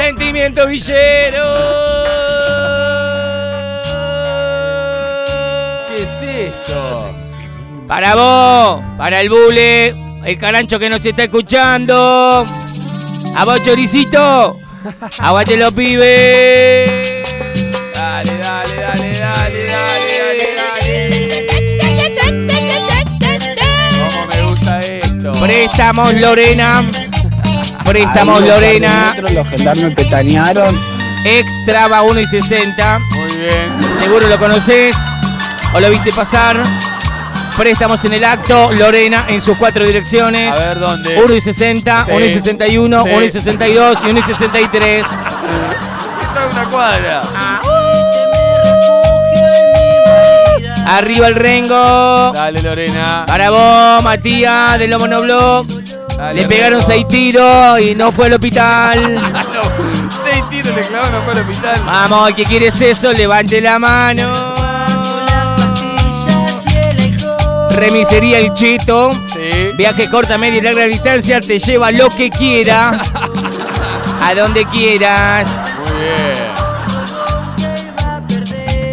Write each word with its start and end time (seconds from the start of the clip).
Sentimiento 0.00 0.66
villero. 0.66 1.44
¿Qué 5.88 5.94
es 6.02 6.22
esto? 6.22 7.14
Para 7.86 8.14
vos, 8.14 8.82
para 8.96 9.20
el 9.20 9.28
bule, 9.28 9.94
el 10.24 10.38
carancho 10.38 10.78
que 10.78 10.88
nos 10.88 11.04
está 11.04 11.24
escuchando. 11.24 12.46
A 13.36 13.44
vos, 13.44 13.62
choricito. 13.62 14.56
Aguante 15.18 15.58
los 15.58 15.74
pibes. 15.74 16.90
Dale, 17.92 18.38
dale, 18.38 18.76
dale, 18.76 19.18
dale, 19.18 19.66
dale, 19.66 19.66
dale, 19.66 20.54
dale. 20.56 21.46
¿Cómo 23.98 24.26
me 24.28 24.42
gusta 24.46 24.78
esto? 24.78 25.32
Préstamos 25.32 26.14
Lorena. 26.14 26.90
Préstamos 27.84 28.42
Ahí, 28.42 28.48
Lorena. 28.48 29.14
los 29.20 29.32
Los 29.32 29.48
gendarmes 29.48 29.94
petanearon. 29.94 30.74
Extra 31.24 31.88
va 31.88 32.02
1 32.02 32.20
y 32.20 32.26
60. 32.26 32.98
Muy 32.98 33.36
bien. 33.36 33.98
Seguro 33.98 34.26
lo 34.28 34.38
conoces 34.38 34.96
o 35.74 35.80
lo 35.80 35.90
viste 35.90 36.12
pasar. 36.12 36.62
Préstamos 37.56 38.02
en 38.04 38.14
el 38.14 38.24
acto. 38.24 38.72
Lorena 38.72 39.24
en 39.28 39.40
sus 39.40 39.56
cuatro 39.58 39.84
direcciones. 39.84 40.52
A 40.54 40.56
ver 40.58 40.78
dónde. 40.78 41.20
1 41.22 41.34
y 41.34 41.40
60, 41.40 42.04
Sí. 42.06 42.12
1 42.12 42.24
y 42.24 42.30
61, 42.30 43.02
Sí. 43.02 43.10
1 43.12 43.24
y 43.24 43.30
62 43.30 43.98
y 44.04 44.10
1 44.10 44.18
y 44.18 44.22
63. 44.22 45.06
Está 45.06 46.44
en 46.44 46.50
una 46.56 46.68
cuadra. 46.68 47.22
Arriba 50.86 51.28
el 51.28 51.34
rengo. 51.36 52.32
Dale, 52.34 52.62
Lorena. 52.62 53.24
Para 53.26 53.50
vos, 53.50 54.02
Matías, 54.04 54.78
del 54.78 54.90
Lomo 54.90 55.06
Blog. 55.20 55.66
Dale, 56.20 56.42
Le 56.42 56.48
pegaron. 56.48 56.82
6 56.84 57.08
tiros 57.08 57.80
y 57.80 57.94
no 57.94 58.12
fue 58.12 58.26
al 58.26 58.34
hospital. 58.34 59.14
No, 59.54 59.62
seis 60.22 60.44
tiros 60.50 60.74
le 60.76 60.82
clavaron 60.82 61.12
no 61.12 61.22
fue 61.22 61.32
al 61.32 61.40
hospital. 61.40 61.82
Vamos, 61.84 62.28
el 62.28 62.34
que 62.34 62.44
quieres 62.44 62.78
eso, 62.80 63.12
levante 63.12 63.60
la 63.60 63.78
mano. 63.78 64.54
Remisería 67.70 68.38
El 68.38 68.52
Cheto. 68.52 69.12
Sí. 69.32 69.70
Viaje 69.78 70.10
corta, 70.10 70.36
media 70.36 70.58
y 70.58 70.60
larga 70.60 70.84
distancia, 70.84 71.40
te 71.40 71.58
lleva 71.58 71.90
lo 71.90 72.10
que 72.10 72.28
quiera. 72.28 73.00
A 74.22 74.34
donde 74.34 74.66
quieras. 74.66 75.48
Muy 75.78 76.00
bien. 76.00 76.50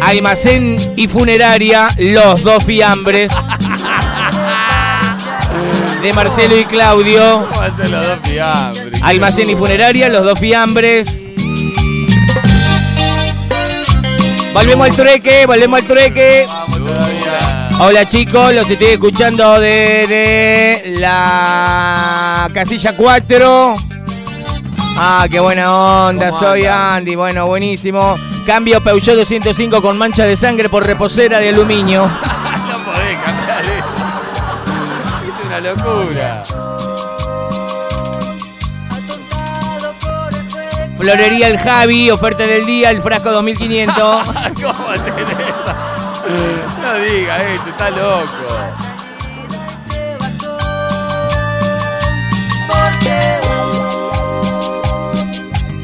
Almacén 0.00 0.94
y 0.96 1.06
funeraria, 1.08 1.90
los 1.98 2.42
dos 2.42 2.64
fiambres. 2.64 3.30
De 6.02 6.12
Marcelo 6.12 6.56
y 6.56 6.64
Claudio. 6.64 7.48
¿Cómo 7.50 7.60
a 7.60 7.74
ser 7.74 7.90
los 7.90 8.06
dos 8.06 8.18
fiambres? 8.22 9.02
Almacén 9.02 9.50
y 9.50 9.56
funeraria, 9.56 10.08
los 10.08 10.22
dos 10.24 10.38
fiambres. 10.38 11.26
Volvemos 14.52 14.88
al 14.88 14.96
trueque, 14.96 15.46
volvemos 15.46 15.80
al 15.80 15.86
trueque. 15.86 16.46
Vamos 16.46 16.78
todavía. 16.78 17.68
Hola 17.80 18.08
chicos, 18.08 18.54
los 18.54 18.70
estoy 18.70 18.88
escuchando 18.88 19.58
desde 19.58 20.94
la 20.98 22.48
casilla 22.54 22.94
4. 22.96 23.76
Ah, 25.00 25.26
qué 25.30 25.40
buena 25.40 26.06
onda, 26.08 26.30
¿Cómo 26.30 26.40
soy? 26.40 26.66
Andy, 26.66 27.16
bueno, 27.16 27.46
buenísimo. 27.46 28.16
Cambio 28.46 28.80
Peugeot 28.80 29.16
205 29.16 29.82
con 29.82 29.98
mancha 29.98 30.24
de 30.24 30.36
sangre 30.36 30.68
por 30.68 30.86
reposera 30.86 31.40
de 31.40 31.50
aluminio. 31.50 32.10
Una 35.58 35.74
locura. 35.74 36.42
Florería 40.98 41.48
el 41.48 41.58
Javi, 41.58 42.10
oferta 42.10 42.44
del 42.46 42.66
día, 42.66 42.90
el 42.90 43.02
frasco 43.02 43.30
2500. 43.32 43.96
¿Cómo 43.96 44.92
eso? 44.92 45.04
No 46.82 46.94
diga 47.00 47.42
esto, 47.42 47.70
está 47.70 47.90
loco. 47.90 48.26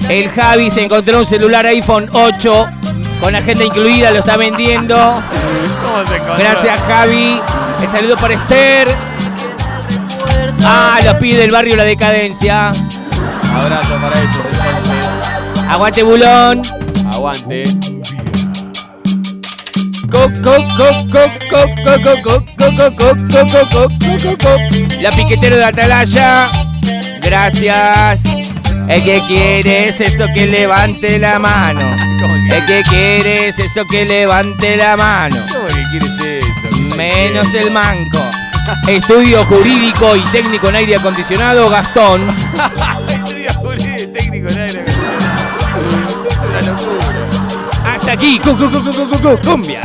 El 0.08 0.28
Javi 0.30 0.70
se 0.70 0.84
encontró 0.84 1.18
un 1.18 1.26
celular 1.26 1.64
iPhone 1.66 2.10
8 2.12 2.66
con 3.20 3.34
agenda 3.34 3.64
incluida, 3.64 4.10
lo 4.10 4.18
está 4.18 4.36
vendiendo. 4.36 4.94
¿Cómo 5.82 6.06
se 6.06 6.16
encontró? 6.16 6.36
Gracias 6.36 6.80
Javi. 6.80 7.40
El 7.80 7.88
saludo 7.88 8.16
para 8.16 8.34
Esther. 8.34 9.13
Ah, 10.66 10.98
los 11.04 11.14
pide 11.14 11.38
del 11.40 11.50
barrio 11.50 11.76
La 11.76 11.84
Decadencia. 11.84 12.72
Abrazo 13.52 13.96
para 14.00 14.18
ellos. 14.18 14.46
Aguante, 15.68 16.02
Bulón. 16.02 16.62
Aguante. 17.12 17.64
La 25.00 25.10
piquetera 25.12 25.56
de 25.56 25.64
Atalaya. 25.64 26.50
Gracias. 27.22 28.20
El 28.88 29.02
que 29.02 29.22
quiere 29.26 29.88
es 29.88 30.00
eso 30.00 30.26
que 30.34 30.46
levante 30.46 31.18
la 31.18 31.38
mano. 31.38 31.80
El 32.50 32.64
que 32.66 32.82
quiere 32.88 33.48
es 33.48 33.58
eso 33.58 33.82
que 33.90 34.04
levante 34.04 34.76
la 34.76 34.96
mano. 34.96 35.36
Menos 36.96 37.52
el 37.54 37.70
manco. 37.70 38.20
Estudio 38.88 39.44
jurídico 39.44 40.16
y 40.16 40.20
técnico 40.32 40.68
en 40.68 40.76
aire 40.76 40.96
acondicionado, 40.96 41.68
Gastón. 41.68 42.34
Estudio 43.08 43.52
jurídico 43.54 44.12
técnico 44.12 44.48
en 44.50 44.58
aire 44.58 44.80
acondicionado. 44.80 46.26
Es 46.30 46.38
una 46.38 46.60
locura. 46.60 47.28
Hasta 47.94 48.12
aquí, 48.12 48.38
cu- 48.38 48.56
cu- 48.56 48.70
cu- 49.22 49.40
cumbia. 49.42 49.82